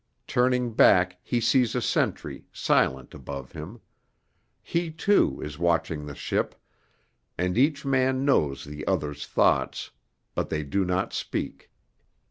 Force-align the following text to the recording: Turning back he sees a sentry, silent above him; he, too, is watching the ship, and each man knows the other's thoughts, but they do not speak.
Turning 0.25 0.71
back 0.73 1.19
he 1.21 1.39
sees 1.39 1.75
a 1.75 1.79
sentry, 1.79 2.47
silent 2.51 3.13
above 3.13 3.51
him; 3.51 3.79
he, 4.63 4.89
too, 4.89 5.39
is 5.41 5.59
watching 5.59 6.07
the 6.07 6.15
ship, 6.15 6.55
and 7.37 7.55
each 7.55 7.85
man 7.85 8.25
knows 8.25 8.63
the 8.63 8.83
other's 8.87 9.27
thoughts, 9.27 9.91
but 10.33 10.49
they 10.49 10.63
do 10.63 10.83
not 10.83 11.13
speak. 11.13 11.69